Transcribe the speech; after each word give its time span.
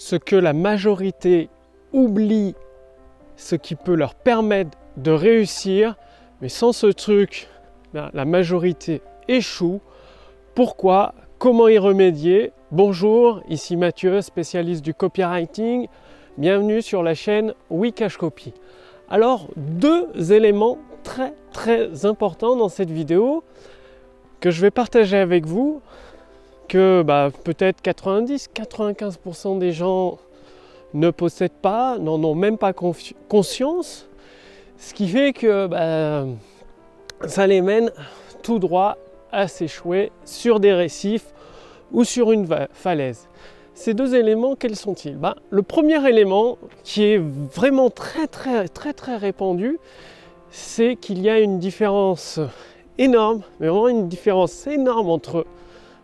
ce 0.00 0.16
que 0.16 0.34
la 0.34 0.54
majorité 0.54 1.50
oublie, 1.92 2.54
ce 3.36 3.54
qui 3.54 3.74
peut 3.74 3.94
leur 3.94 4.14
permettre 4.14 4.78
de 4.96 5.10
réussir, 5.10 5.94
mais 6.40 6.48
sans 6.48 6.72
ce 6.72 6.86
truc, 6.86 7.48
ben, 7.92 8.08
la 8.14 8.24
majorité 8.24 9.02
échoue. 9.28 9.82
Pourquoi? 10.54 11.12
Comment 11.38 11.68
y 11.68 11.76
remédier? 11.76 12.52
Bonjour, 12.70 13.42
ici 13.50 13.76
Mathieu, 13.76 14.22
spécialiste 14.22 14.82
du 14.82 14.94
copywriting. 14.94 15.86
Bienvenue 16.38 16.80
sur 16.80 17.02
la 17.02 17.12
chaîne 17.12 17.52
Wikash 17.68 18.16
Copy. 18.16 18.54
Alors, 19.10 19.48
deux 19.54 20.32
éléments 20.32 20.78
très 21.02 21.34
très 21.52 22.06
importants 22.06 22.56
dans 22.56 22.70
cette 22.70 22.90
vidéo 22.90 23.44
que 24.40 24.50
je 24.50 24.62
vais 24.62 24.70
partager 24.70 25.18
avec 25.18 25.44
vous, 25.44 25.82
que 26.70 27.02
bah, 27.02 27.30
peut-être 27.42 27.82
90-95% 27.82 29.58
des 29.58 29.72
gens 29.72 30.18
ne 30.94 31.10
possèdent 31.10 31.50
pas, 31.60 31.98
n'en 31.98 32.22
ont 32.22 32.36
même 32.36 32.58
pas 32.58 32.72
conscience, 32.72 34.08
ce 34.78 34.94
qui 34.94 35.08
fait 35.08 35.32
que 35.32 35.66
bah, 35.66 36.26
ça 37.26 37.48
les 37.48 37.60
mène 37.60 37.90
tout 38.44 38.60
droit 38.60 38.96
à 39.32 39.48
s'échouer 39.48 40.12
sur 40.24 40.60
des 40.60 40.72
récifs 40.72 41.26
ou 41.90 42.04
sur 42.04 42.30
une 42.30 42.46
falaise. 42.72 43.28
Ces 43.74 43.92
deux 43.92 44.14
éléments, 44.14 44.54
quels 44.54 44.76
sont-ils? 44.76 45.16
Bah, 45.16 45.34
Le 45.50 45.62
premier 45.62 46.08
élément 46.08 46.56
qui 46.84 47.02
est 47.02 47.18
vraiment 47.18 47.90
très 47.90 48.28
très 48.28 48.68
très 48.68 48.92
très 48.92 49.16
répandu, 49.16 49.80
c'est 50.52 50.94
qu'il 50.94 51.20
y 51.20 51.28
a 51.30 51.40
une 51.40 51.58
différence 51.58 52.38
énorme, 52.96 53.42
mais 53.58 53.66
vraiment 53.66 53.88
une 53.88 54.08
différence 54.08 54.68
énorme 54.68 55.10
entre 55.10 55.46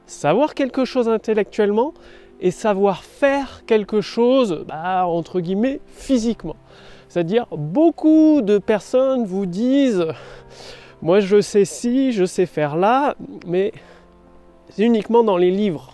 savoir 0.07 0.55
quelque 0.55 0.85
chose 0.85 1.09
intellectuellement 1.09 1.93
et 2.41 2.51
savoir 2.51 3.03
faire 3.03 3.63
quelque 3.67 4.01
chose, 4.01 4.65
bah, 4.69 5.07
entre 5.07 5.41
guillemets, 5.41 5.81
physiquement. 5.87 6.57
C'est-à-dire, 7.09 7.47
beaucoup 7.51 8.43
de 8.43 8.59
personnes 8.59 9.25
vous 9.25 9.47
disent, 9.47 10.07
moi 11.03 11.21
je 11.21 11.41
sais 11.41 11.65
ci, 11.65 12.13
je 12.13 12.25
sais 12.25 12.47
faire 12.47 12.77
là, 12.77 13.15
mais 13.47 13.73
c'est 14.71 14.83
uniquement 14.83 15.25
dans 15.25 15.37
les 15.37 15.51
livres. 15.51 15.93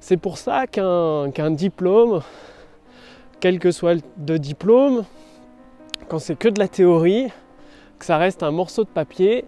C'est 0.00 0.16
pour 0.16 0.36
ça 0.36 0.66
qu'un 0.66 1.50
diplôme, 1.50 2.22
quel 3.40 3.58
que 3.58 3.70
soit 3.70 3.94
le 3.94 4.38
diplôme, 4.38 5.04
quand 6.08 6.18
c'est 6.18 6.36
que 6.36 6.48
de 6.48 6.58
la 6.58 6.68
théorie, 6.68 7.28
que 7.98 8.04
ça 8.04 8.18
reste 8.18 8.42
un 8.42 8.50
morceau 8.50 8.84
de 8.84 8.88
papier, 8.88 9.44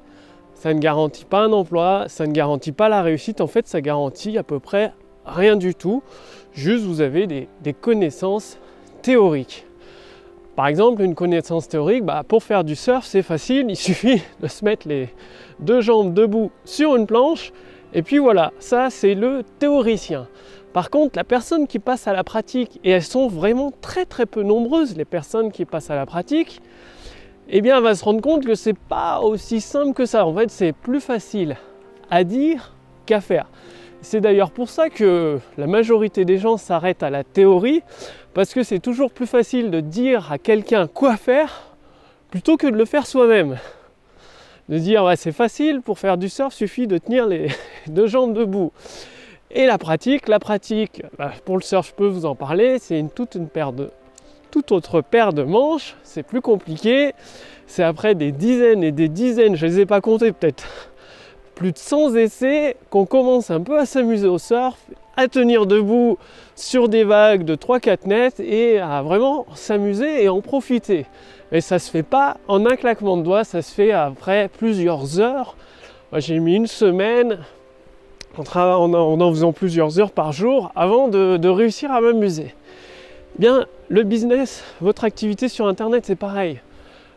ça 0.65 0.73
ne 0.73 0.79
garantit 0.79 1.27
pas 1.27 1.41
un 1.41 1.53
emploi, 1.53 2.07
ça 2.09 2.27
ne 2.27 2.33
garantit 2.33 2.73
pas 2.73 2.89
la 2.89 3.03
réussite. 3.03 3.43
En 3.43 3.47
fait, 3.47 3.69
ça 3.69 3.83
garantit 3.83 4.39
à 4.39 4.43
peu 4.43 4.61
près 4.61 4.95
rien 5.27 5.57
du 5.57 5.75
tout. 5.75 6.03
Juste, 6.55 6.87
vous 6.87 7.03
avez 7.03 7.27
des, 7.27 7.73
connaissances 7.75 8.57
théoriques. 9.03 9.67
Par 10.57 10.67
exemple, 10.67 11.03
une 11.03 11.15
connaissance 11.15 11.69
théorique, 11.69 12.03
bah, 12.07 12.23
pour 12.27 12.43
faire 12.43 12.65
du 12.65 12.77
surf, 12.77 13.05
c'est 13.05 13.21
facile. 13.21 13.67
Il 13.69 13.77
suffit 13.91 14.23
de 14.41 14.47
se 14.47 14.65
mettre 14.65 14.89
les 14.89 15.11
deux 15.61 15.83
jambes 15.83 16.15
debout 16.15 16.51
sur 16.65 16.97
une 16.97 17.07
planche. 17.07 17.53
Et 17.93 18.01
puis 18.01 18.17
voilà, 18.17 18.51
ça 18.59 18.89
c'est 18.89 19.15
le 19.15 19.43
théoricien. 19.59 20.29
Par 20.73 20.89
contre, 20.89 21.19
la 21.19 21.25
personne 21.25 21.67
qui 21.67 21.79
passe 21.79 22.09
à 22.09 22.15
la 22.15 22.25
pratique, 22.25 22.81
et 22.85 22.91
elles 22.91 23.03
sont 23.03 23.29
vraiment 23.29 23.71
très 23.83 24.07
très 24.07 24.25
peu 24.25 24.43
nombreuses, 24.43 24.97
les 24.97 25.05
personnes 25.05 25.53
qui 25.53 25.67
passent 25.67 25.91
à 25.91 25.95
la 25.95 26.07
pratique, 26.07 26.63
eh 27.49 27.61
bien, 27.61 27.77
elle 27.77 27.83
va 27.83 27.95
se 27.95 28.05
rendre 28.05 28.21
compte 28.21 28.45
que 28.45 28.55
c'est 28.55 28.77
pas 28.77 29.21
aussi 29.21 29.61
simple 29.61 29.93
que 29.93 30.07
ça. 30.07 30.27
En 30.27 30.35
fait, 30.35 30.51
c'est 30.51 30.73
plus 30.73 31.01
facile 31.01 31.57
à 32.11 32.25
dire 32.25 32.73
qu'à 33.07 33.21
faire. 33.21 33.47
C'est 34.01 34.21
d'ailleurs 34.21 34.51
pour 34.51 34.69
ça 34.69 34.91
que 34.91 35.39
la 35.57 35.67
majorité 35.67 36.25
des 36.25 36.39
gens 36.39 36.57
s'arrêtent 36.57 37.03
à 37.03 37.11
la 37.11 37.25
théorie, 37.25 37.83
parce 38.35 38.53
que 38.53 38.63
c'est 38.63 38.79
toujours 38.79 39.11
plus 39.11 39.27
facile 39.27 39.71
de 39.71 39.81
dire 39.81 40.31
à 40.33 40.39
quelqu'un 40.39 40.87
quoi 40.87 41.17
faire 41.17 41.75
plutôt 42.31 42.57
que 42.57 42.67
de 42.67 42.77
le 42.77 42.85
faire 42.85 43.07
soi-même. 43.07 43.59
De 44.69 44.79
dire 44.79 45.05
ouais, 45.05 45.17
c'est 45.17 45.33
facile, 45.33 45.81
pour 45.83 45.99
faire 45.99 46.19
du 46.19 46.29
surf, 46.29 46.53
suffit 46.53 46.87
de 46.87 46.99
tenir 46.99 47.27
les 47.27 47.49
deux 47.87 48.07
jambes 48.07 48.35
debout. 48.35 48.73
Et 49.51 49.67
la 49.67 49.79
pratique, 49.79 50.29
la 50.29 50.39
pratique, 50.39 51.03
bah, 51.19 51.33
pour 51.45 51.57
le 51.57 51.63
surf, 51.63 51.89
je 51.89 51.95
peux 51.95 52.09
vous 52.09 52.27
en 52.27 52.35
parler, 52.35 52.79
c'est 52.79 53.05
toute 53.15 53.37
une 53.37 53.49
paire 53.49 53.73
de 53.73 53.91
autre 54.73 55.01
paire 55.01 55.33
de 55.33 55.43
manches, 55.43 55.97
c'est 56.03 56.23
plus 56.23 56.41
compliqué. 56.41 57.13
C'est 57.67 57.83
après 57.83 58.15
des 58.15 58.33
dizaines 58.33 58.85
et 58.85 58.93
des 58.93 59.09
dizaines, 59.09 59.57
je 59.57 59.67
ne 59.67 59.71
les 59.71 59.81
ai 59.81 59.87
pas 59.87 60.01
comptés 60.01 60.33
peut-être, 60.33 60.65
plus 61.55 61.73
de 61.73 61.79
100 61.79 62.15
essais 62.17 62.77
qu'on 62.91 63.07
commence 63.07 63.51
un 63.51 63.61
peu 63.61 63.79
à 63.79 63.87
s'amuser 63.87 64.29
au 64.29 64.39
surf, 64.39 64.79
à 65.17 65.29
tenir 65.29 65.67
debout 65.67 66.19
sur 66.57 66.89
des 66.89 67.05
vagues 67.05 67.45
de 67.45 67.55
3-4 67.55 68.07
mètres 68.07 68.41
et 68.41 68.79
à 68.79 69.03
vraiment 69.03 69.47
s'amuser 69.55 70.25
et 70.25 70.29
en 70.29 70.41
profiter. 70.41 71.07
Mais 71.53 71.61
ça 71.61 71.79
se 71.79 71.91
fait 71.91 72.03
pas 72.03 72.37
en 72.49 72.67
un 72.67 72.77
claquement 72.77 73.17
de 73.17 73.23
doigts, 73.23 73.45
ça 73.45 73.63
se 73.63 73.73
fait 73.73 73.93
après 73.93 74.49
plusieurs 74.49 75.21
heures. 75.21 75.57
J'ai 76.17 76.39
mis 76.39 76.57
une 76.57 76.67
semaine 76.67 77.39
en, 78.37 78.93
en, 78.93 79.31
faisant 79.31 79.53
plusieurs 79.53 79.99
heures 79.99 80.13
par 80.13 80.33
jour 80.33 80.71
avant 80.77 81.09
de 81.09 81.49
réussir 81.49 81.91
à 81.93 82.01
m'amuser. 82.01 82.55
Bien, 83.37 83.67
le 83.89 84.05
business, 84.05 84.63
votre 84.81 85.03
activité 85.03 85.49
sur 85.49 85.67
Internet, 85.67 86.05
c'est 86.07 86.15
pareil. 86.15 86.61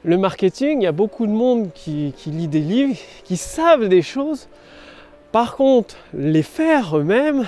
Le 0.04 0.18
marketing, 0.18 0.82
il 0.82 0.84
y 0.84 0.88
a 0.88 0.92
beaucoup 0.92 1.28
de 1.28 1.32
monde 1.32 1.70
qui, 1.76 2.12
lit 2.26 2.48
des 2.48 2.60
livres, 2.60 2.96
qui 3.24 3.38
savent 3.38 3.88
des 3.88 4.02
choses. 4.02 4.48
Par 5.32 5.56
contre, 5.56 5.96
les 6.16 6.42
faire 6.42 6.98
eux-mêmes, 6.98 7.46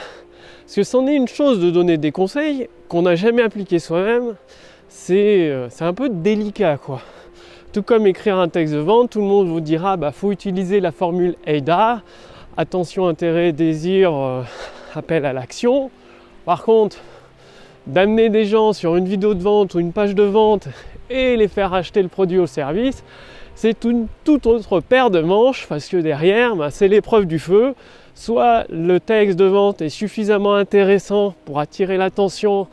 parce 0.61 0.75
que 0.75 0.83
c'en 0.83 1.07
est 1.07 1.15
une 1.15 1.27
chose 1.27 1.59
de 1.59 1.71
donner 1.71 1.97
des 1.97 2.11
conseils 2.11 2.69
qu'on 2.89 3.01
n'a 3.01 3.15
jamais 3.15 3.41
appliqués 3.41 3.79
soi-même, 3.79 4.35
euh, 5.09 5.67
c'est 5.71 5.83
un 5.83 5.93
peu 5.95 6.09
délicat 6.09 6.77
quoi. 6.77 7.01
Tout 7.73 7.81
comme 7.81 8.05
écrire 8.05 8.37
un 8.37 8.49
texte 8.49 8.75
de 8.75 8.79
vente, 8.79 9.09
tout 9.11 9.19
le 9.19 9.25
monde 9.25 9.47
vous 9.47 9.61
dira 9.61 9.97
bah 9.97 10.11
faut 10.11 10.31
utiliser 10.31 10.79
la 10.79 10.91
formule 10.91 11.35
AIDA, 11.47 12.03
attention, 12.55 13.07
intérêt, 13.07 13.51
désir, 13.51 14.13
euh, 14.13 14.43
appel 14.93 15.25
à 15.25 15.33
l'action. 15.33 15.89
Par 16.45 16.63
contre, 16.63 16.97
d'amener 17.89 18.29
des 18.29 18.45
gens 18.45 18.71
sur 18.71 18.95
une 18.95 19.05
vidéo 19.05 19.33
de 19.33 19.41
vente 19.41 19.73
ou 19.73 19.79
une 19.79 19.91
page 19.91 20.15
de 20.15 20.23
vente 20.23 20.67
et 21.09 21.35
les 21.35 21.47
faire 21.47 21.73
acheter 21.73 22.01
le 22.01 22.07
produit 22.07 22.37
ou 22.37 22.41
le 22.41 22.47
service, 22.47 23.03
c'est 23.55 23.83
une 23.83 24.07
toute 24.23 24.45
autre 24.45 24.79
paire 24.79 25.09
de 25.09 25.21
manches 25.21 25.65
parce 25.67 25.87
que 25.89 25.97
derrière, 25.97 26.55
bah, 26.55 26.69
c'est 26.69 26.87
l'épreuve 26.87 27.25
du 27.25 27.39
feu. 27.39 27.73
Soit 28.13 28.65
le 28.69 28.99
texte 28.99 29.37
de 29.37 29.45
vente 29.45 29.81
est 29.81 29.89
suffisamment 29.89 30.53
intéressant 30.55 31.33
pour 31.45 31.59
attirer 31.59 31.97
l'attention, 31.97 32.67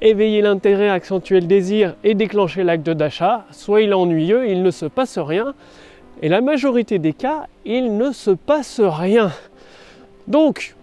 éveiller 0.00 0.42
l'intérêt, 0.42 0.88
accentuer 0.88 1.40
le 1.40 1.46
désir 1.46 1.94
et 2.02 2.14
déclencher 2.14 2.64
l'acte 2.64 2.90
d'achat, 2.90 3.44
soit 3.50 3.82
il 3.82 3.90
est 3.90 3.94
ennuyeux, 3.94 4.48
il 4.48 4.62
ne 4.62 4.70
se 4.70 4.86
passe 4.86 5.18
rien. 5.18 5.54
Et 6.22 6.28
la 6.28 6.40
majorité 6.40 6.98
des 6.98 7.12
cas, 7.12 7.46
il 7.64 7.96
ne 7.96 8.10
se 8.10 8.30
passe 8.30 8.80
rien. 8.80 9.30
Donc, 10.28 10.74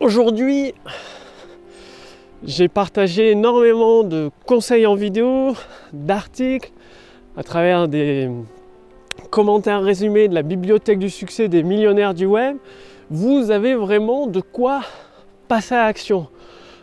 aujourd'hui, 0.00 0.74
j'ai 2.44 2.68
partagé 2.68 3.32
énormément 3.32 4.02
de 4.02 4.30
conseils 4.46 4.86
en 4.86 4.94
vidéo, 4.94 5.54
d'articles, 5.92 6.72
à 7.36 7.42
travers 7.42 7.86
des 7.86 8.30
commentaires 9.30 9.82
résumés 9.82 10.28
de 10.28 10.34
la 10.34 10.42
bibliothèque 10.42 10.98
du 10.98 11.10
succès 11.10 11.48
des 11.48 11.62
millionnaires 11.62 12.14
du 12.14 12.26
web. 12.26 12.56
Vous 13.10 13.50
avez 13.50 13.74
vraiment 13.74 14.26
de 14.26 14.40
quoi 14.40 14.80
passer 15.48 15.74
à 15.74 15.86
l'action. 15.86 16.28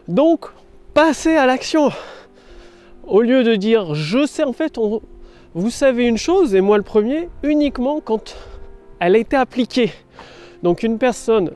Donc, 0.08 0.46
passez 0.94 1.36
à 1.36 1.46
l'action. 1.46 1.90
Au 3.08 3.22
lieu 3.22 3.44
de 3.44 3.56
dire 3.56 3.96
je 3.96 4.26
sais, 4.26 4.44
en 4.44 4.54
fait, 4.54 4.78
vous 5.54 5.70
savez 5.70 6.06
une 6.06 6.18
chose, 6.18 6.54
et 6.54 6.62
moi 6.62 6.78
le 6.78 6.84
premier, 6.84 7.30
uniquement 7.42 8.00
quand 8.00 8.36
elle 9.00 9.16
a 9.16 9.20
été 9.20 9.36
appliquée. 9.36 9.92
Donc 10.64 10.84
une 10.84 10.98
personne 10.98 11.52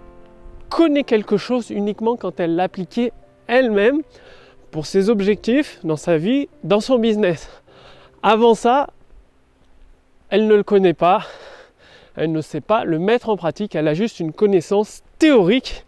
connaît 0.69 1.03
quelque 1.03 1.37
chose 1.37 1.69
uniquement 1.69 2.15
quand 2.15 2.39
elle 2.39 2.55
l'a 2.55 2.63
appliqué 2.63 3.11
elle-même 3.47 4.01
pour 4.71 4.85
ses 4.85 5.09
objectifs 5.09 5.79
dans 5.83 5.97
sa 5.97 6.17
vie, 6.17 6.47
dans 6.63 6.79
son 6.79 6.97
business. 6.97 7.49
Avant 8.23 8.55
ça, 8.55 8.87
elle 10.29 10.47
ne 10.47 10.55
le 10.55 10.63
connaît 10.63 10.93
pas, 10.93 11.25
elle 12.15 12.31
ne 12.31 12.41
sait 12.41 12.61
pas 12.61 12.85
le 12.85 12.99
mettre 12.99 13.29
en 13.29 13.37
pratique, 13.37 13.75
elle 13.75 13.87
a 13.87 13.93
juste 13.93 14.19
une 14.19 14.33
connaissance 14.33 15.01
théorique. 15.19 15.85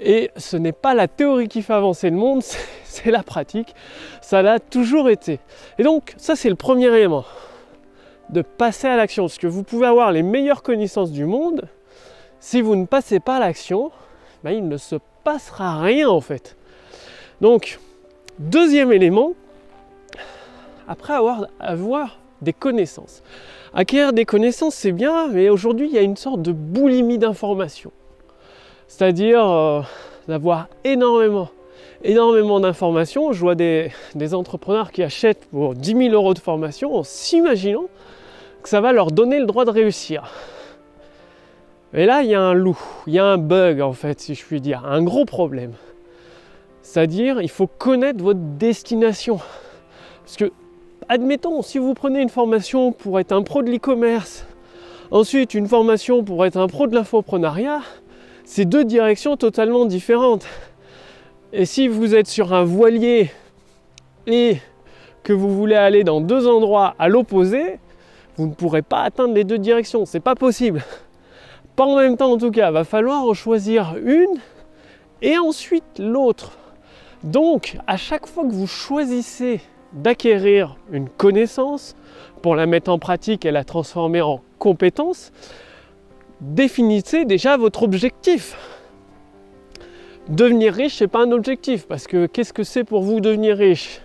Et 0.00 0.30
ce 0.36 0.56
n'est 0.56 0.72
pas 0.72 0.94
la 0.94 1.06
théorie 1.06 1.48
qui 1.48 1.62
fait 1.62 1.72
avancer 1.72 2.10
le 2.10 2.16
monde, 2.16 2.42
c'est 2.84 3.10
la 3.10 3.22
pratique. 3.22 3.74
Ça 4.20 4.42
l'a 4.42 4.58
toujours 4.58 5.08
été. 5.08 5.38
Et 5.78 5.82
donc, 5.82 6.14
ça 6.16 6.34
c'est 6.36 6.48
le 6.48 6.56
premier 6.56 6.86
élément. 6.86 7.24
De 8.30 8.42
passer 8.42 8.86
à 8.86 8.96
l'action. 8.96 9.24
Parce 9.24 9.38
que 9.38 9.46
vous 9.46 9.62
pouvez 9.62 9.86
avoir 9.86 10.10
les 10.10 10.22
meilleures 10.22 10.62
connaissances 10.62 11.12
du 11.12 11.26
monde. 11.26 11.68
Si 12.40 12.60
vous 12.60 12.74
ne 12.74 12.86
passez 12.86 13.20
pas 13.20 13.36
à 13.36 13.40
l'action, 13.40 13.92
ben, 14.42 14.50
il 14.50 14.66
ne 14.66 14.76
se 14.76 14.96
passera 15.24 15.80
rien 15.80 16.08
en 16.08 16.20
fait. 16.20 16.56
Donc, 17.40 17.78
deuxième 18.38 18.92
élément, 18.92 19.34
après 20.88 21.14
avoir, 21.14 21.46
avoir 21.60 22.18
des 22.42 22.52
connaissances. 22.52 23.22
Acquérir 23.74 24.12
des 24.12 24.24
connaissances, 24.24 24.74
c'est 24.74 24.92
bien, 24.92 25.28
mais 25.28 25.48
aujourd'hui, 25.48 25.88
il 25.88 25.94
y 25.94 25.98
a 25.98 26.02
une 26.02 26.16
sorte 26.16 26.42
de 26.42 26.52
boulimie 26.52 27.18
d'informations. 27.18 27.92
C'est-à-dire 28.86 29.44
euh, 29.44 29.80
d'avoir 30.28 30.68
énormément, 30.84 31.48
énormément 32.04 32.60
d'informations. 32.60 33.32
Je 33.32 33.40
vois 33.40 33.56
des, 33.56 33.90
entrepreneurs 34.32 34.92
qui 34.92 35.02
achètent 35.02 35.46
pour 35.46 35.74
10 35.74 35.96
000 35.96 36.14
euros 36.14 36.34
de 36.34 36.38
formation 36.38 36.94
en 36.94 37.02
s'imaginant 37.02 37.86
que 38.62 38.68
ça 38.68 38.80
va 38.80 38.92
leur 38.92 39.10
donner 39.10 39.40
le 39.40 39.46
droit 39.46 39.64
de 39.64 39.70
réussir. 39.70 40.30
Et 41.92 42.06
là, 42.06 42.22
il 42.22 42.30
y 42.30 42.34
a 42.34 42.40
un 42.40 42.54
loup, 42.54 42.78
il 43.06 43.14
y 43.14 43.18
a 43.18 43.24
un 43.24 43.38
bug 43.38 43.80
en 43.80 43.92
fait, 43.92 44.20
si 44.20 44.34
je 44.34 44.44
puis 44.44 44.60
dire, 44.60 44.84
un 44.84 45.02
gros 45.02 45.24
problème. 45.24 45.72
C'est-à-dire, 46.84 47.40
il 47.40 47.48
faut 47.48 47.66
connaître 47.66 48.22
votre 48.22 48.38
destination. 48.58 49.40
Parce 50.22 50.36
que, 50.36 50.52
admettons, 51.08 51.62
si 51.62 51.78
vous 51.78 51.94
prenez 51.94 52.20
une 52.20 52.28
formation 52.28 52.92
pour 52.92 53.18
être 53.18 53.32
un 53.32 53.42
pro 53.42 53.62
de 53.62 53.70
l'e-commerce, 53.70 54.46
ensuite 55.10 55.54
une 55.54 55.66
formation 55.66 56.22
pour 56.22 56.44
être 56.44 56.58
un 56.58 56.68
pro 56.68 56.86
de 56.86 56.94
l'infoprenariat, 56.94 57.80
c'est 58.44 58.66
deux 58.66 58.84
directions 58.84 59.38
totalement 59.38 59.86
différentes. 59.86 60.44
Et 61.54 61.64
si 61.64 61.88
vous 61.88 62.14
êtes 62.14 62.28
sur 62.28 62.52
un 62.52 62.64
voilier 62.64 63.30
et 64.26 64.58
que 65.22 65.32
vous 65.32 65.56
voulez 65.56 65.76
aller 65.76 66.04
dans 66.04 66.20
deux 66.20 66.46
endroits 66.46 66.94
à 66.98 67.08
l'opposé, 67.08 67.80
vous 68.36 68.46
ne 68.46 68.52
pourrez 68.52 68.82
pas 68.82 69.00
atteindre 69.00 69.32
les 69.32 69.44
deux 69.44 69.58
directions, 69.58 70.04
c'est 70.04 70.20
pas 70.20 70.34
possible. 70.34 70.84
Pas 71.76 71.84
en 71.84 71.96
même 71.96 72.18
temps 72.18 72.32
en 72.32 72.36
tout 72.36 72.50
cas, 72.50 72.70
va 72.70 72.84
falloir 72.84 73.24
en 73.24 73.32
choisir 73.32 73.96
une 74.04 74.38
et 75.22 75.38
ensuite 75.38 75.98
l'autre. 75.98 76.58
Donc, 77.24 77.78
à 77.86 77.96
chaque 77.96 78.26
fois 78.26 78.44
que 78.44 78.52
vous 78.52 78.66
choisissez 78.66 79.60
d'acquérir 79.92 80.76
une 80.92 81.08
connaissance 81.08 81.96
pour 82.42 82.54
la 82.54 82.66
mettre 82.66 82.90
en 82.90 82.98
pratique 82.98 83.44
et 83.44 83.50
la 83.50 83.64
transformer 83.64 84.20
en 84.20 84.40
compétence, 84.58 85.32
définissez 86.40 87.24
déjà 87.24 87.56
votre 87.56 87.82
objectif. 87.82 88.56
Devenir 90.28 90.72
riche, 90.72 90.96
ce 90.96 91.04
n'est 91.04 91.08
pas 91.08 91.24
un 91.24 91.32
objectif, 91.32 91.86
parce 91.86 92.06
que 92.06 92.26
qu'est-ce 92.26 92.52
que 92.52 92.62
c'est 92.62 92.84
pour 92.84 93.02
vous 93.02 93.20
devenir 93.20 93.56
riche? 93.56 94.00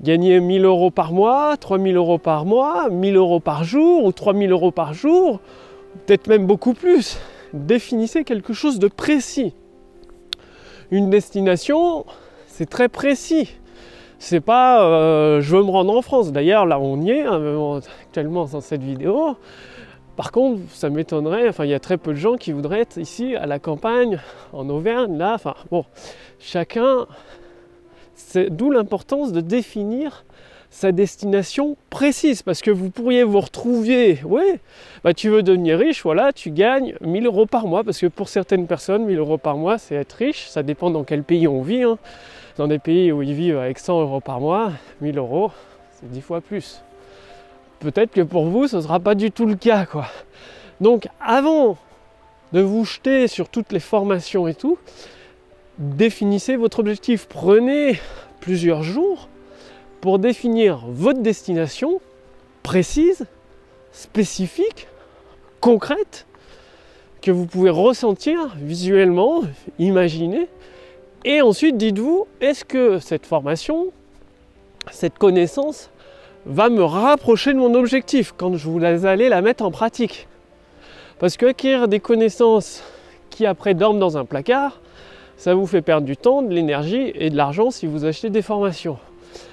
Gagner 0.00 0.40
1000 0.40 0.64
euros 0.64 0.90
par 0.90 1.12
mois, 1.12 1.56
3000 1.56 1.96
euros 1.96 2.18
par 2.18 2.46
mois, 2.46 2.88
1000 2.88 3.16
euros 3.16 3.40
par 3.40 3.64
jour 3.64 4.04
ou 4.04 4.12
3000 4.12 4.50
euros 4.50 4.72
par 4.72 4.94
jour 4.94 5.40
peut-être 6.06 6.26
même 6.28 6.46
beaucoup 6.46 6.74
plus. 6.74 7.18
Définissez 7.52 8.24
quelque 8.24 8.52
chose 8.52 8.78
de 8.78 8.88
précis. 8.88 9.54
Une 10.90 11.10
destination, 11.10 12.04
c'est 12.56 12.70
très 12.70 12.88
précis. 12.88 13.50
C'est 14.20 14.40
pas 14.40 14.84
euh, 14.84 15.40
je 15.40 15.56
veux 15.56 15.64
me 15.64 15.70
rendre 15.70 15.96
en 15.96 16.02
France. 16.02 16.30
D'ailleurs, 16.30 16.66
là 16.66 16.78
on 16.78 17.00
y 17.00 17.10
est 17.10 17.22
hein, 17.22 17.80
actuellement 18.02 18.44
dans 18.44 18.60
cette 18.60 18.82
vidéo. 18.82 19.36
Par 20.16 20.30
contre, 20.30 20.60
ça 20.70 20.88
m'étonnerait, 20.88 21.48
enfin 21.48 21.64
il 21.64 21.72
y 21.72 21.74
a 21.74 21.80
très 21.80 21.96
peu 21.96 22.12
de 22.12 22.18
gens 22.18 22.36
qui 22.36 22.52
voudraient 22.52 22.82
être 22.82 22.98
ici 22.98 23.34
à 23.34 23.46
la 23.46 23.58
campagne, 23.58 24.20
en 24.52 24.68
Auvergne, 24.68 25.18
là, 25.18 25.34
enfin 25.34 25.56
bon, 25.72 25.84
chacun, 26.38 27.06
c'est 28.14 28.48
d'où 28.48 28.70
l'importance 28.70 29.32
de 29.32 29.40
définir 29.40 30.24
sa 30.70 30.92
destination 30.92 31.76
précise 31.90 32.42
parce 32.42 32.60
que 32.60 32.70
vous 32.70 32.90
pourriez 32.90 33.24
vous 33.24 33.40
retrouver, 33.40 34.20
oui, 34.24 34.42
bah 35.02 35.14
tu 35.14 35.30
veux 35.30 35.42
devenir 35.42 35.78
riche, 35.78 36.04
voilà, 36.04 36.32
tu 36.32 36.50
gagnes 36.50 36.94
1000 37.00 37.26
euros 37.26 37.46
par 37.46 37.66
mois 37.66 37.82
parce 37.82 37.98
que 37.98 38.06
pour 38.06 38.28
certaines 38.28 38.68
personnes, 38.68 39.04
1000 39.04 39.18
euros 39.18 39.38
par 39.38 39.56
mois, 39.56 39.78
c'est 39.78 39.96
être 39.96 40.12
riche, 40.12 40.46
ça 40.48 40.62
dépend 40.62 40.90
dans 40.90 41.02
quel 41.02 41.24
pays 41.24 41.48
on 41.48 41.62
vit. 41.62 41.82
Hein. 41.82 41.98
Dans 42.56 42.68
des 42.68 42.78
pays 42.78 43.10
où 43.10 43.22
ils 43.22 43.34
vivent 43.34 43.58
avec 43.58 43.78
100 43.78 44.00
euros 44.00 44.20
par 44.20 44.40
mois, 44.40 44.72
1000 45.00 45.18
euros, 45.18 45.50
c'est 45.92 46.08
10 46.10 46.20
fois 46.20 46.40
plus. 46.40 46.82
Peut-être 47.80 48.12
que 48.12 48.20
pour 48.20 48.46
vous, 48.46 48.68
ce 48.68 48.76
ne 48.76 48.82
sera 48.82 49.00
pas 49.00 49.14
du 49.14 49.32
tout 49.32 49.46
le 49.46 49.56
cas, 49.56 49.86
quoi. 49.86 50.06
Donc 50.80 51.08
avant 51.20 51.76
de 52.52 52.60
vous 52.60 52.84
jeter 52.84 53.26
sur 53.26 53.48
toutes 53.48 53.72
les 53.72 53.80
formations 53.80 54.46
et 54.46 54.54
tout, 54.54 54.78
définissez 55.78 56.56
votre 56.56 56.78
objectif. 56.78 57.26
Prenez 57.28 57.98
plusieurs 58.40 58.82
jours 58.82 59.28
pour 60.00 60.18
définir 60.18 60.84
votre 60.86 61.20
destination 61.20 62.00
précise, 62.62 63.26
spécifique, 63.90 64.86
concrète, 65.60 66.26
que 67.20 67.30
vous 67.30 67.46
pouvez 67.46 67.70
ressentir 67.70 68.54
visuellement, 68.56 69.42
imaginer. 69.78 70.48
Et 71.26 71.40
ensuite, 71.40 71.78
dites-vous, 71.78 72.26
est-ce 72.42 72.66
que 72.66 72.98
cette 72.98 73.24
formation, 73.24 73.86
cette 74.90 75.16
connaissance 75.16 75.90
va 76.44 76.68
me 76.68 76.82
rapprocher 76.82 77.54
de 77.54 77.58
mon 77.58 77.74
objectif 77.74 78.34
quand 78.36 78.54
je 78.56 78.68
vous 78.68 78.84
allez 78.84 79.30
la 79.30 79.40
mettre 79.40 79.64
en 79.64 79.70
pratique? 79.70 80.28
Parce 81.18 81.38
qu'acquérir 81.38 81.88
des 81.88 82.00
connaissances 82.00 82.82
qui 83.30 83.46
après 83.46 83.72
dorment 83.72 83.98
dans 83.98 84.18
un 84.18 84.26
placard, 84.26 84.80
ça 85.38 85.54
vous 85.54 85.66
fait 85.66 85.80
perdre 85.80 86.06
du 86.06 86.16
temps, 86.16 86.42
de 86.42 86.52
l'énergie 86.52 87.12
et 87.14 87.30
de 87.30 87.36
l'argent 87.36 87.70
si 87.70 87.86
vous 87.86 88.04
achetez 88.04 88.28
des 88.28 88.42
formations. 88.42 88.98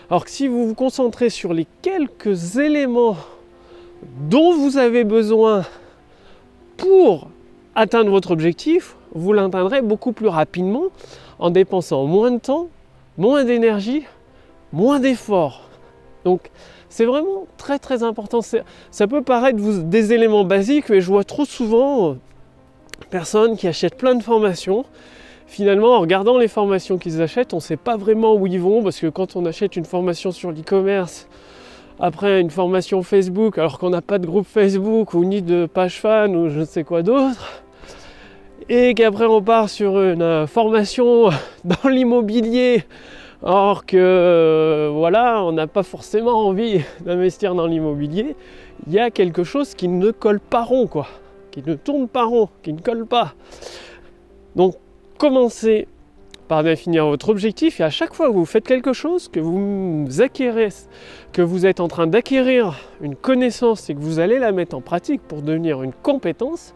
Alors 0.09 0.25
que 0.25 0.31
si 0.31 0.49
vous 0.49 0.67
vous 0.67 0.75
concentrez 0.75 1.29
sur 1.29 1.53
les 1.53 1.65
quelques 1.81 2.57
éléments 2.57 3.15
dont 4.29 4.53
vous 4.53 4.77
avez 4.77 5.05
besoin 5.05 5.63
pour 6.75 7.29
atteindre 7.75 8.11
votre 8.11 8.31
objectif, 8.31 8.97
vous 9.13 9.31
l'atteindrez 9.31 9.81
beaucoup 9.81 10.11
plus 10.11 10.27
rapidement 10.27 10.87
en 11.41 11.49
dépensant 11.49 12.05
moins 12.05 12.31
de 12.31 12.39
temps, 12.39 12.67
moins 13.17 13.43
d'énergie, 13.43 14.03
moins 14.71 15.01
d'efforts. 15.01 15.67
Donc 16.23 16.51
c'est 16.87 17.05
vraiment 17.05 17.47
très 17.57 17.79
très 17.79 18.03
important. 18.03 18.39
Ça 18.41 19.07
peut 19.07 19.21
paraître 19.21 19.59
des 19.59 20.13
éléments 20.13 20.45
basiques, 20.45 20.87
mais 20.89 21.01
je 21.01 21.07
vois 21.07 21.25
trop 21.25 21.43
souvent 21.43 22.11
euh, 22.11 22.13
personnes 23.09 23.57
qui 23.57 23.67
achètent 23.67 23.97
plein 23.97 24.15
de 24.15 24.23
formations 24.23 24.85
finalement, 25.51 25.97
en 25.97 25.99
regardant 25.99 26.37
les 26.37 26.47
formations 26.47 26.97
qu'ils 26.97 27.21
achètent, 27.21 27.53
on 27.53 27.57
ne 27.57 27.61
sait 27.61 27.75
pas 27.75 27.97
vraiment 27.97 28.35
où 28.35 28.47
ils 28.47 28.59
vont 28.59 28.81
parce 28.81 29.01
que 29.01 29.07
quand 29.07 29.35
on 29.35 29.45
achète 29.45 29.75
une 29.75 29.83
formation 29.83 30.31
sur 30.31 30.49
l'e-commerce, 30.51 31.27
après 31.99 32.39
une 32.39 32.49
formation 32.49 33.03
Facebook, 33.03 33.57
alors 33.57 33.77
qu'on 33.77 33.89
n'a 33.89 34.01
pas 34.01 34.17
de 34.17 34.25
groupe 34.25 34.47
Facebook 34.47 35.13
ou 35.13 35.25
ni 35.25 35.41
de 35.41 35.65
page 35.65 35.99
fan 35.99 36.37
ou 36.37 36.49
je 36.49 36.61
ne 36.61 36.65
sais 36.65 36.85
quoi 36.85 37.03
d'autre, 37.03 37.60
et 38.69 38.93
qu'après 38.93 39.25
on 39.25 39.41
part 39.41 39.69
sur 39.69 39.99
une 40.01 40.21
euh, 40.21 40.47
formation 40.47 41.29
dans 41.63 41.89
l'immobilier, 41.89 42.83
alors 43.43 43.85
que 43.85 43.97
euh, 43.97 44.89
voilà, 44.93 45.43
on 45.43 45.51
n'a 45.51 45.67
pas 45.67 45.83
forcément 45.83 46.47
envie 46.47 46.81
d'investir 47.05 47.55
dans 47.55 47.67
l'immobilier, 47.67 48.35
il 48.87 48.93
y 48.93 48.99
a 48.99 49.11
quelque 49.11 49.43
chose 49.43 49.75
qui 49.75 49.87
ne 49.87 50.11
colle 50.11 50.39
pas 50.39 50.63
rond, 50.63 50.87
quoi, 50.87 51.07
qui 51.51 51.63
ne 51.65 51.75
tourne 51.75 52.07
pas 52.07 52.23
rond, 52.23 52.49
qui 52.63 52.73
ne 52.73 52.79
colle 52.79 53.05
pas. 53.05 53.33
Donc 54.55 54.75
commencez 55.17 55.87
par 56.51 56.63
définir 56.63 57.05
votre 57.05 57.29
objectif 57.29 57.79
et 57.79 57.83
à 57.83 57.89
chaque 57.89 58.13
fois 58.13 58.27
que 58.27 58.33
vous 58.33 58.45
faites 58.45 58.67
quelque 58.67 58.91
chose, 58.91 59.29
que 59.29 59.39
vous 59.39 60.05
acquérez, 60.19 60.67
que 61.31 61.41
vous 61.41 61.65
êtes 61.65 61.79
en 61.79 61.87
train 61.87 62.07
d'acquérir 62.07 62.75
une 63.01 63.15
connaissance 63.15 63.89
et 63.89 63.95
que 63.95 64.01
vous 64.01 64.19
allez 64.19 64.37
la 64.37 64.51
mettre 64.51 64.75
en 64.75 64.81
pratique 64.81 65.21
pour 65.21 65.43
devenir 65.43 65.81
une 65.81 65.93
compétence, 65.93 66.75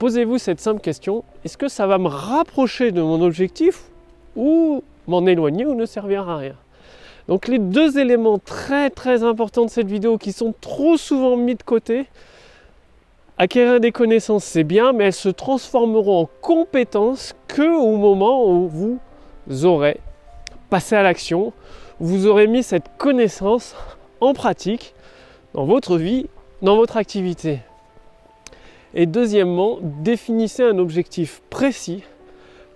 posez-vous 0.00 0.38
cette 0.38 0.60
simple 0.60 0.80
question, 0.80 1.22
est-ce 1.44 1.58
que 1.58 1.68
ça 1.68 1.86
va 1.86 1.98
me 1.98 2.08
rapprocher 2.08 2.90
de 2.90 3.02
mon 3.02 3.20
objectif 3.20 3.82
ou 4.34 4.82
m'en 5.06 5.26
éloigner 5.26 5.66
ou 5.66 5.74
ne 5.74 5.84
servir 5.86 6.28
à 6.28 6.38
rien? 6.38 6.56
Donc 7.28 7.46
les 7.46 7.58
deux 7.58 7.98
éléments 7.98 8.38
très 8.38 8.88
très 8.88 9.22
importants 9.22 9.66
de 9.66 9.70
cette 9.70 9.88
vidéo 9.88 10.16
qui 10.16 10.32
sont 10.32 10.54
trop 10.58 10.96
souvent 10.96 11.36
mis 11.36 11.54
de 11.54 11.62
côté, 11.62 12.06
Acquérir 13.42 13.80
des 13.80 13.90
connaissances, 13.90 14.44
c'est 14.44 14.64
bien, 14.64 14.92
mais 14.92 15.04
elles 15.04 15.12
se 15.14 15.30
transformeront 15.30 16.24
en 16.24 16.30
compétences 16.42 17.34
que 17.48 17.74
au 17.74 17.96
moment 17.96 18.46
où 18.46 18.68
vous 18.68 19.64
aurez 19.64 19.98
passé 20.68 20.94
à 20.94 21.02
l'action, 21.02 21.54
vous 22.00 22.26
aurez 22.26 22.46
mis 22.46 22.62
cette 22.62 22.90
connaissance 22.98 23.74
en 24.20 24.34
pratique 24.34 24.94
dans 25.54 25.64
votre 25.64 25.96
vie, 25.96 26.26
dans 26.60 26.76
votre 26.76 26.98
activité. 26.98 27.60
Et 28.94 29.06
deuxièmement, 29.06 29.78
définissez 29.82 30.62
un 30.64 30.78
objectif 30.78 31.42
précis, 31.50 32.02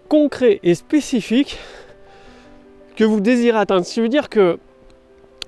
concret 0.09 0.61
et 0.63 0.75
spécifique 0.75 1.59
que 2.97 3.05
vous 3.05 3.21
désirez 3.21 3.59
atteindre. 3.59 3.85
Ce 3.85 3.95
qui 3.95 4.01
veut 4.01 4.09
dire 4.09 4.29
que 4.29 4.59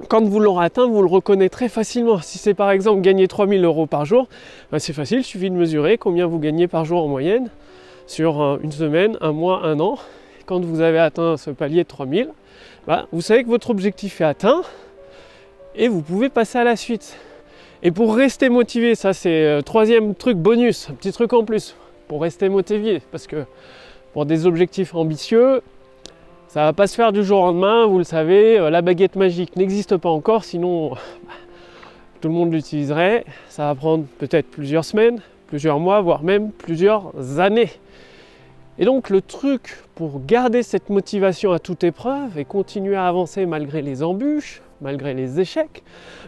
quand 0.08 0.22
vous 0.24 0.40
l'aurez 0.40 0.66
atteint, 0.66 0.86
vous 0.86 1.00
le 1.02 1.08
reconnaîtrez 1.08 1.68
facilement. 1.68 2.20
Si 2.20 2.38
c'est 2.38 2.54
par 2.54 2.70
exemple 2.70 3.00
gagner 3.00 3.28
3000 3.28 3.64
euros 3.64 3.86
par 3.86 4.04
jour, 4.04 4.28
ben, 4.70 4.78
c'est 4.78 4.92
facile, 4.92 5.18
il 5.18 5.24
suffit 5.24 5.50
de 5.50 5.54
mesurer 5.54 5.98
combien 5.98 6.26
vous 6.26 6.38
gagnez 6.38 6.68
par 6.68 6.84
jour 6.84 7.02
en 7.02 7.08
moyenne 7.08 7.48
sur 8.06 8.58
une 8.62 8.72
semaine, 8.72 9.16
un 9.20 9.32
mois, 9.32 9.64
un 9.64 9.80
an. 9.80 9.98
Quand 10.44 10.64
vous 10.64 10.80
avez 10.80 10.98
atteint 10.98 11.36
ce 11.36 11.50
palier 11.50 11.82
de 11.82 11.88
3000, 11.88 12.28
ben, 12.86 13.06
vous 13.12 13.20
savez 13.20 13.42
que 13.42 13.48
votre 13.48 13.70
objectif 13.70 14.20
est 14.20 14.24
atteint 14.24 14.62
et 15.74 15.88
vous 15.88 16.02
pouvez 16.02 16.28
passer 16.28 16.58
à 16.58 16.64
la 16.64 16.76
suite. 16.76 17.16
Et 17.82 17.90
pour 17.90 18.16
rester 18.16 18.48
motivé, 18.48 18.94
ça 18.94 19.12
c'est 19.12 19.44
euh, 19.44 19.60
troisième 19.60 20.14
truc 20.14 20.38
bonus, 20.38 20.88
un 20.90 20.94
petit 20.94 21.12
truc 21.12 21.32
en 21.32 21.44
plus, 21.44 21.76
pour 22.08 22.22
rester 22.22 22.48
motivé, 22.48 23.02
parce 23.10 23.26
que 23.26 23.44
pour 24.12 24.24
des 24.24 24.46
objectifs 24.46 24.94
ambitieux, 24.94 25.60
ça 26.48 26.62
va 26.62 26.72
pas 26.72 26.86
se 26.86 26.94
faire 26.94 27.12
du 27.12 27.22
jour 27.22 27.42
au 27.42 27.46
lendemain, 27.46 27.86
vous 27.86 27.98
le 27.98 28.04
savez, 28.04 28.58
euh, 28.58 28.70
la 28.70 28.80
baguette 28.80 29.16
magique 29.16 29.56
n'existe 29.56 29.96
pas 29.98 30.08
encore, 30.08 30.44
sinon 30.44 30.90
bah, 30.90 30.98
tout 32.20 32.28
le 32.28 32.34
monde 32.34 32.52
l'utiliserait. 32.52 33.24
Ça 33.50 33.66
va 33.66 33.74
prendre 33.74 34.04
peut-être 34.18 34.50
plusieurs 34.50 34.84
semaines, 34.84 35.20
plusieurs 35.48 35.78
mois, 35.78 36.00
voire 36.00 36.22
même 36.22 36.52
plusieurs 36.52 37.12
années. 37.40 37.70
Et 38.78 38.84
donc 38.84 39.10
le 39.10 39.20
truc 39.20 39.82
pour 39.94 40.24
garder 40.24 40.62
cette 40.62 40.88
motivation 40.88 41.52
à 41.52 41.58
toute 41.58 41.84
épreuve 41.84 42.38
et 42.38 42.44
continuer 42.44 42.96
à 42.96 43.06
avancer 43.06 43.44
malgré 43.44 43.82
les 43.82 44.02
embûches, 44.02 44.62
malgré 44.80 45.14
les 45.14 45.40
échecs, 45.40 45.82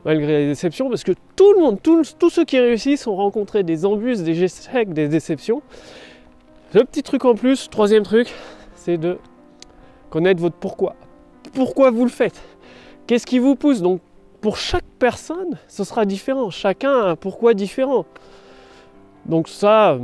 malgré 0.04 0.40
les 0.40 0.46
déceptions, 0.48 0.88
parce 0.88 1.04
que 1.04 1.12
tout 1.36 1.52
le 1.54 1.60
monde, 1.60 1.78
tous, 1.82 2.30
ceux 2.30 2.44
qui 2.44 2.58
réussissent 2.58 3.06
ont 3.06 3.16
rencontré 3.16 3.62
des 3.62 3.84
embûches, 3.84 4.18
des 4.18 4.42
échecs, 4.42 4.92
des 4.92 5.08
déceptions. 5.08 5.62
Le 6.74 6.84
petit 6.84 7.02
truc 7.02 7.24
en 7.24 7.34
plus, 7.34 7.68
troisième 7.70 8.02
truc, 8.02 8.32
c'est 8.74 8.98
de 8.98 9.18
connaître 10.10 10.40
votre 10.40 10.56
pourquoi. 10.56 10.96
Pourquoi 11.54 11.90
vous 11.90 12.04
le 12.04 12.10
faites? 12.10 12.40
Qu'est-ce 13.06 13.26
qui 13.26 13.38
vous 13.38 13.54
pousse? 13.54 13.80
Donc 13.80 14.00
pour 14.40 14.56
chaque 14.56 14.84
personne, 14.98 15.58
ce 15.66 15.84
sera 15.84 16.04
différent. 16.04 16.50
Chacun 16.50 16.92
a 16.92 17.10
un 17.10 17.16
pourquoi 17.16 17.54
différent. 17.54 18.04
Donc 19.26 19.48
ça, 19.48 19.98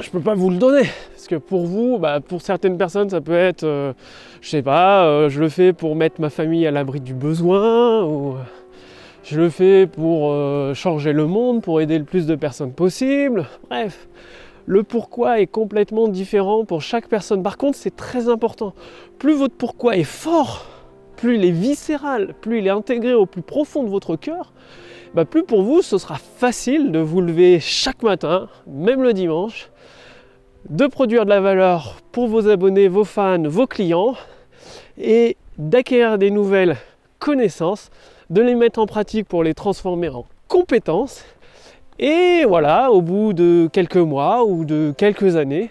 je 0.00 0.10
peux 0.10 0.20
pas 0.20 0.34
vous 0.34 0.50
le 0.50 0.56
donner. 0.56 0.88
Parce 1.12 1.26
que 1.26 1.36
pour 1.36 1.66
vous, 1.66 1.98
bah, 1.98 2.20
pour 2.20 2.42
certaines 2.42 2.78
personnes, 2.78 3.10
ça 3.10 3.20
peut 3.20 3.36
être, 3.36 3.64
euh, 3.64 3.92
je 4.40 4.48
sais 4.48 4.62
pas, 4.62 5.04
euh, 5.06 5.28
je 5.28 5.40
le 5.40 5.48
fais 5.48 5.72
pour 5.72 5.96
mettre 5.96 6.20
ma 6.20 6.30
famille 6.30 6.66
à 6.66 6.70
l'abri 6.70 7.00
du 7.00 7.14
besoin, 7.14 8.04
ou 8.04 8.34
euh, 8.34 8.38
je 9.24 9.40
le 9.40 9.50
fais 9.50 9.86
pour 9.86 10.34
changer 10.74 11.12
le 11.12 11.26
monde, 11.26 11.62
pour 11.62 11.80
aider 11.80 11.98
le 11.98 12.04
plus 12.04 12.26
de 12.26 12.34
personnes 12.34 12.72
possible. 12.72 13.46
Bref, 13.68 14.08
le 14.66 14.82
pourquoi 14.82 15.40
est 15.40 15.46
complètement 15.46 16.08
différent 16.08 16.64
pour 16.64 16.80
chaque 16.80 17.08
personne. 17.08 17.42
Par 17.42 17.58
contre, 17.58 17.76
c'est 17.76 17.94
très 17.94 18.28
important. 18.28 18.74
Plus 19.18 19.34
votre 19.34 19.54
pourquoi 19.54 19.96
est 19.96 20.04
fort, 20.04 20.66
plus 21.16 21.36
il 21.36 21.44
est 21.44 21.50
viscéral, 21.50 22.34
plus 22.40 22.60
il 22.60 22.66
est 22.66 22.70
intégré 22.70 23.12
au 23.12 23.26
plus 23.26 23.42
profond 23.42 23.82
de 23.82 23.90
votre 23.90 24.16
cœur, 24.16 24.52
bah, 25.14 25.24
plus 25.24 25.42
pour 25.42 25.62
vous 25.62 25.82
ce 25.82 25.98
sera 25.98 26.16
facile 26.16 26.92
de 26.92 26.98
vous 26.98 27.20
lever 27.20 27.60
chaque 27.60 28.02
matin, 28.02 28.48
même 28.66 29.02
le 29.02 29.12
dimanche, 29.12 29.70
de 30.68 30.86
produire 30.86 31.24
de 31.24 31.30
la 31.30 31.40
valeur 31.40 31.96
pour 32.12 32.28
vos 32.28 32.48
abonnés, 32.48 32.88
vos 32.88 33.04
fans, 33.04 33.42
vos 33.42 33.66
clients 33.66 34.14
et 34.98 35.36
d'acquérir 35.56 36.18
des 36.18 36.30
nouvelles 36.30 36.76
connaissances, 37.18 37.90
de 38.30 38.42
les 38.42 38.54
mettre 38.54 38.78
en 38.78 38.86
pratique 38.86 39.26
pour 39.26 39.42
les 39.42 39.54
transformer 39.54 40.08
en 40.08 40.26
compétences. 40.48 41.24
Et 41.98 42.44
voilà, 42.46 42.92
au 42.92 43.02
bout 43.02 43.32
de 43.32 43.68
quelques 43.72 43.96
mois 43.96 44.44
ou 44.44 44.64
de 44.64 44.92
quelques 44.96 45.36
années, 45.36 45.70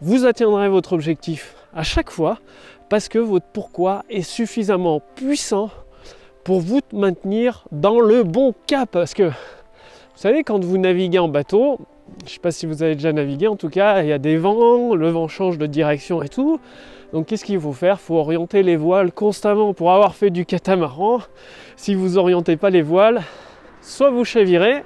vous 0.00 0.26
atteindrez 0.26 0.68
votre 0.68 0.92
objectif 0.92 1.54
à 1.74 1.82
chaque 1.82 2.10
fois 2.10 2.38
parce 2.88 3.08
que 3.08 3.18
votre 3.18 3.46
pourquoi 3.52 4.04
est 4.10 4.22
suffisamment 4.22 5.00
puissant 5.14 5.70
pour 6.44 6.60
vous 6.60 6.80
maintenir 6.92 7.64
dans 7.70 8.00
le 8.00 8.24
bon 8.24 8.54
cap. 8.66 8.90
Parce 8.90 9.14
que 9.14 9.24
vous 9.24 9.30
savez, 10.16 10.42
quand 10.42 10.62
vous 10.64 10.78
naviguez 10.78 11.18
en 11.18 11.28
bateau, 11.28 11.78
je 12.20 12.24
ne 12.24 12.28
sais 12.30 12.40
pas 12.40 12.50
si 12.50 12.66
vous 12.66 12.82
avez 12.82 12.94
déjà 12.94 13.12
navigué, 13.12 13.48
en 13.48 13.56
tout 13.56 13.68
cas, 13.68 14.02
il 14.02 14.08
y 14.08 14.12
a 14.12 14.18
des 14.18 14.36
vents, 14.36 14.94
le 14.94 15.08
vent 15.08 15.28
change 15.28 15.58
de 15.58 15.66
direction 15.66 16.22
et 16.22 16.28
tout. 16.28 16.60
Donc 17.12 17.26
qu'est-ce 17.26 17.44
qu'il 17.44 17.60
faut 17.60 17.72
faire? 17.72 17.98
Il 18.00 18.04
faut 18.04 18.16
orienter 18.16 18.62
les 18.62 18.76
voiles 18.76 19.12
constamment 19.12 19.74
pour 19.74 19.92
avoir 19.92 20.14
fait 20.14 20.30
du 20.30 20.46
catamaran. 20.46 21.20
Si 21.76 21.94
vous 21.94 22.18
orientez 22.18 22.56
pas 22.56 22.70
les 22.70 22.82
voiles, 22.82 23.22
soit 23.80 24.10
vous 24.10 24.24
chavirez, 24.24 24.82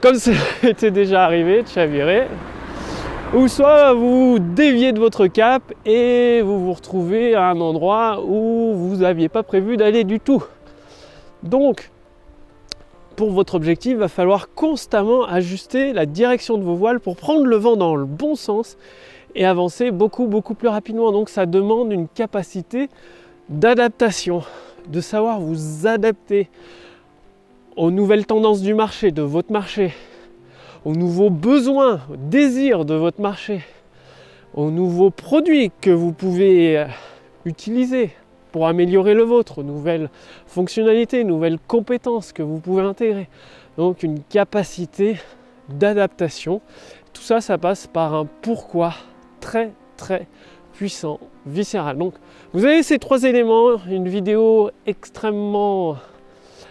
comme 0.00 0.16
c'était 0.16 0.90
déjà 0.90 1.24
arrivé 1.24 1.62
de 1.62 1.68
chavirer, 1.68 2.26
ou 3.34 3.48
soit 3.48 3.92
vous 3.92 4.38
déviez 4.38 4.92
de 4.92 4.98
votre 4.98 5.26
cap 5.26 5.62
et 5.84 6.40
vous 6.42 6.64
vous 6.64 6.72
retrouvez 6.72 7.34
à 7.34 7.48
un 7.48 7.60
endroit 7.60 8.22
où 8.24 8.74
vous 8.74 8.96
n'aviez 8.96 9.28
pas 9.28 9.42
prévu 9.42 9.76
d'aller 9.76 10.04
du 10.04 10.20
tout. 10.20 10.42
Donc, 11.42 11.90
pour 13.18 13.32
votre 13.32 13.56
objectif, 13.56 13.94
il 13.94 13.98
va 13.98 14.06
falloir 14.06 14.54
constamment 14.54 15.24
ajuster 15.24 15.92
la 15.92 16.06
direction 16.06 16.56
de 16.56 16.62
vos 16.62 16.76
voiles 16.76 17.00
pour 17.00 17.16
prendre 17.16 17.46
le 17.46 17.56
vent 17.56 17.74
dans 17.74 17.96
le 17.96 18.04
bon 18.04 18.36
sens 18.36 18.76
et 19.34 19.44
avancer 19.44 19.90
beaucoup 19.90 20.28
beaucoup 20.28 20.54
plus 20.54 20.68
rapidement. 20.68 21.10
Donc 21.10 21.28
ça 21.28 21.44
demande 21.44 21.92
une 21.92 22.06
capacité 22.06 22.88
d'adaptation, 23.48 24.44
de 24.86 25.00
savoir 25.00 25.40
vous 25.40 25.84
adapter 25.88 26.48
aux 27.74 27.90
nouvelles 27.90 28.24
tendances 28.24 28.62
du 28.62 28.72
marché, 28.72 29.10
de 29.10 29.22
votre 29.22 29.50
marché, 29.50 29.92
aux 30.84 30.94
nouveaux 30.94 31.30
besoins, 31.30 32.02
aux 32.12 32.16
désirs 32.16 32.84
de 32.84 32.94
votre 32.94 33.20
marché, 33.20 33.64
aux 34.54 34.70
nouveaux 34.70 35.10
produits 35.10 35.72
que 35.80 35.90
vous 35.90 36.12
pouvez 36.12 36.78
euh, 36.78 36.86
utiliser 37.44 38.12
améliorer 38.66 39.14
le 39.14 39.22
vôtre, 39.22 39.62
nouvelles 39.62 40.10
fonctionnalités, 40.46 41.24
nouvelles 41.24 41.58
compétences 41.58 42.32
que 42.32 42.42
vous 42.42 42.58
pouvez 42.58 42.82
intégrer. 42.82 43.28
Donc 43.76 44.02
une 44.02 44.20
capacité 44.20 45.16
d'adaptation. 45.68 46.60
Tout 47.12 47.22
ça, 47.22 47.40
ça 47.40 47.58
passe 47.58 47.86
par 47.86 48.14
un 48.14 48.26
pourquoi 48.42 48.94
très 49.40 49.72
très 49.96 50.26
puissant, 50.72 51.18
viscéral. 51.46 51.98
Donc 51.98 52.14
vous 52.52 52.64
avez 52.64 52.82
ces 52.82 52.98
trois 52.98 53.24
éléments, 53.24 53.76
une 53.88 54.08
vidéo 54.08 54.70
extrêmement 54.86 55.96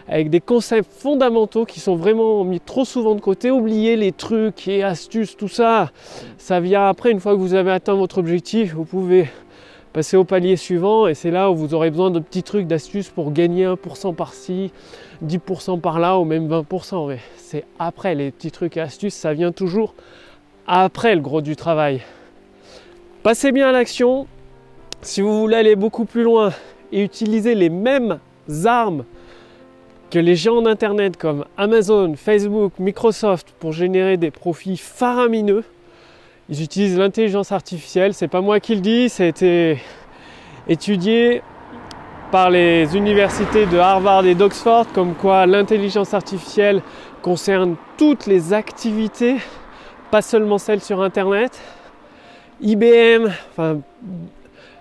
avec 0.07 0.29
des 0.29 0.39
concepts 0.39 0.89
fondamentaux 0.89 1.65
qui 1.65 1.79
sont 1.79 1.95
vraiment 1.95 2.43
mis 2.45 2.61
trop 2.61 2.85
souvent 2.85 3.15
de 3.15 3.19
côté. 3.19 3.51
Oubliez 3.51 3.97
les 3.97 4.13
trucs 4.13 4.67
et 4.67 4.83
astuces, 4.83 5.35
tout 5.35 5.49
ça. 5.49 5.91
Ça 6.37 6.59
vient 6.59 6.87
après, 6.87 7.11
une 7.11 7.19
fois 7.19 7.33
que 7.33 7.39
vous 7.39 7.53
avez 7.53 7.71
atteint 7.71 7.95
votre 7.95 8.17
objectif, 8.17 8.73
vous 8.73 8.85
pouvez 8.85 9.27
passer 9.97 10.15
au 10.15 10.25
palier 10.25 10.57
suivant 10.57 11.07
et 11.07 11.15
c'est 11.15 11.31
là 11.31 11.49
où 11.49 11.55
vous 11.55 11.73
aurez 11.73 11.89
besoin 11.89 12.11
de 12.11 12.19
petits 12.19 12.43
trucs, 12.43 12.67
d'astuces 12.67 13.09
pour 13.09 13.31
gagner 13.31 13.65
1% 13.65 14.13
par-ci, 14.13 14.71
10% 15.25 15.81
par 15.81 15.99
là 15.99 16.19
ou 16.19 16.23
même 16.23 16.47
20%. 16.47 17.07
Mais 17.07 17.17
c'est 17.35 17.65
après 17.79 18.13
les 18.13 18.29
petits 18.29 18.51
trucs 18.51 18.77
et 18.77 18.81
astuces, 18.81 19.15
ça 19.15 19.33
vient 19.33 19.51
toujours 19.51 19.95
après 20.67 21.15
le 21.15 21.21
gros 21.21 21.41
du 21.41 21.55
travail. 21.55 22.03
Passez 23.23 23.51
bien 23.51 23.69
à 23.69 23.71
l'action. 23.71 24.27
Si 25.01 25.21
vous 25.21 25.39
voulez 25.39 25.55
aller 25.55 25.75
beaucoup 25.75 26.05
plus 26.05 26.21
loin 26.21 26.53
et 26.91 27.03
utiliser 27.03 27.55
les 27.55 27.69
mêmes 27.69 28.19
armes 28.65 29.03
que 30.11 30.19
les 30.19 30.35
géants 30.35 30.61
d'Internet 30.61 31.17
comme 31.17 31.43
Amazon, 31.57 32.13
Facebook, 32.15 32.73
Microsoft 32.77 33.47
pour 33.59 33.73
générer 33.73 34.17
des 34.17 34.29
profits 34.29 34.77
faramineux. 34.77 35.63
Ils 36.49 36.63
utilisent 36.63 36.97
l'intelligence 36.97 37.51
artificielle, 37.51 38.13
c'est 38.13 38.29
pas 38.29 38.39
moi 38.39 38.61
qui 38.61 38.73
le 38.75 38.79
dis, 38.79 39.09
ça 39.09 39.23
a 39.23 39.25
été 39.27 39.81
étudié 40.69 41.41
par 42.31 42.49
les 42.49 42.95
universités 42.95 43.65
de 43.65 43.77
Harvard 43.77 44.25
et 44.25 44.33
d'Oxford, 44.33 44.85
comme 44.93 45.13
quoi 45.13 45.45
l'intelligence 45.45 46.13
artificielle 46.13 46.81
concerne 47.21 47.75
toutes 47.97 48.27
les 48.27 48.53
activités, 48.53 49.35
pas 50.09 50.21
seulement 50.21 50.57
celles 50.57 50.81
sur 50.81 51.01
Internet. 51.01 51.59
IBM, 52.61 53.29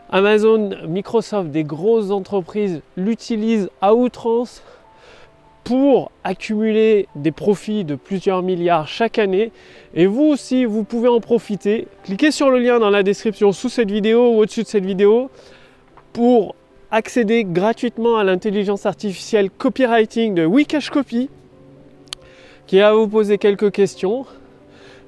Amazon, 0.08 0.70
Microsoft, 0.86 1.50
des 1.50 1.64
grosses 1.64 2.12
entreprises 2.12 2.80
l'utilisent 2.96 3.70
à 3.80 3.92
outrance 3.92 4.62
pour 5.66 6.12
accumuler 6.22 7.08
des 7.16 7.32
profits 7.32 7.82
de 7.82 7.96
plusieurs 7.96 8.40
milliards 8.40 8.86
chaque 8.86 9.18
année. 9.18 9.50
Et 9.94 10.06
vous 10.06 10.22
aussi, 10.22 10.64
vous 10.64 10.84
pouvez 10.84 11.08
en 11.08 11.18
profiter. 11.18 11.88
Cliquez 12.04 12.30
sur 12.30 12.50
le 12.50 12.60
lien 12.60 12.78
dans 12.78 12.88
la 12.88 13.02
description 13.02 13.50
sous 13.50 13.68
cette 13.68 13.90
vidéo 13.90 14.28
ou 14.28 14.38
au-dessus 14.38 14.62
de 14.62 14.68
cette 14.68 14.84
vidéo 14.84 15.28
pour 16.12 16.54
accéder 16.92 17.42
gratuitement 17.42 18.16
à 18.16 18.22
l'intelligence 18.22 18.86
artificielle 18.86 19.50
copywriting 19.50 20.36
de 20.36 20.46
Wikash 20.46 20.88
Copy 20.90 21.28
qui 22.68 22.78
va 22.78 22.94
vous 22.94 23.08
poser 23.08 23.36
quelques 23.36 23.72
questions 23.72 24.24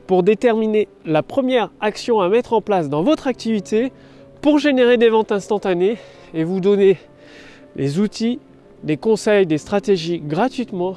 pour 0.09 0.25
déterminer 0.25 0.89
la 1.05 1.23
première 1.23 1.71
action 1.81 2.21
à 2.21 2.29
mettre 2.29 2.53
en 2.53 2.63
place 2.63 2.89
dans 2.89 3.05
votre 3.05 3.29
activité 3.29 3.93
pour 4.41 4.59
générer 4.59 4.97
des 4.97 5.09
ventes 5.09 5.31
instantanées 5.31 5.99
et 6.35 6.43
vous 6.43 6.59
donner 6.59 6.97
les 7.77 8.01
outils 8.01 8.41
des 8.83 8.97
conseils, 8.97 9.47
des 9.47 9.59
stratégies 9.59 10.21
gratuitement 10.21 10.95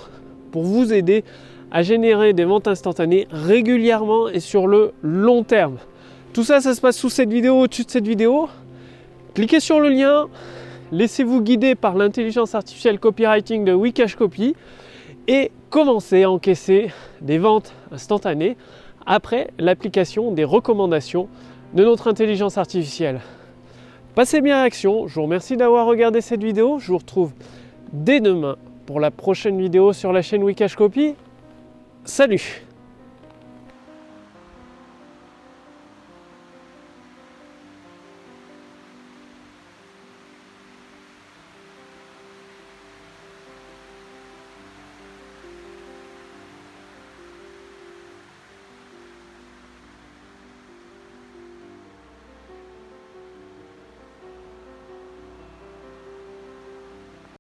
pour 0.52 0.64
vous 0.64 0.94
aider 0.94 1.24
à 1.72 1.84
générer 1.84 2.34
des 2.34 2.44
ventes 2.44 2.68
instantanées 2.68 3.28
régulièrement 3.32 4.28
et 4.28 4.40
sur 4.40 4.68
le 4.68 4.94
long 5.02 5.44
terme. 5.44 5.78
Tout 6.34 6.44
ça, 6.44 6.62
ça 6.62 6.74
se 6.74 6.82
passe 6.82 6.98
sous 6.98 7.10
cette 7.10 7.32
vidéo, 7.32 7.62
au-dessus 7.62 7.86
de 7.86 7.92
cette 7.92 8.08
vidéo. 8.08 8.50
Cliquez 9.34 9.60
sur 9.60 9.80
le 9.80 9.90
lien, 9.90 10.28
laissez-vous 10.92 11.42
guider 11.42 11.76
par 11.76 11.96
l'intelligence 11.96 12.56
artificielle 12.56 13.00
copywriting 13.00 13.64
de 13.64 13.74
Wikash 13.74 14.16
Copy 14.16 14.56
et 15.28 15.52
commencez 15.70 16.24
à 16.24 16.32
encaisser 16.32 16.92
des 17.22 17.38
ventes 17.38 17.74
instantanées 17.92 18.58
après 19.06 19.50
l'application 19.58 20.32
des 20.32 20.44
recommandations 20.44 21.30
de 21.74 21.84
notre 21.84 22.10
intelligence 22.10 22.58
artificielle. 22.58 23.22
Passez 24.16 24.42
bien 24.42 24.58
à 24.58 24.64
l'action, 24.64 25.08
je 25.08 25.16
vous 25.16 25.24
remercie 25.24 25.56
d'avoir 25.56 25.86
regardé 25.86 26.20
cette 26.20 26.44
vidéo, 26.44 26.80
je 26.80 26.92
vous 26.92 26.98
retrouve 26.98 27.32
dès 27.94 28.20
demain 28.20 28.58
pour 28.86 29.00
la 29.00 29.12
prochaine 29.12 29.60
vidéo 29.60 29.94
sur 29.94 30.12
la 30.12 30.22
chaîne 30.22 30.44
Wikash 30.44 30.76
Copy. 30.76 31.16
Salut 32.04 32.64